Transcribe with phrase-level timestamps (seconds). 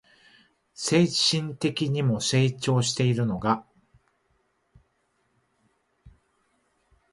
[0.73, 3.63] 精神的にも成長しているのが